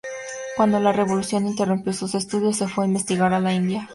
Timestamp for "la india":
3.39-3.87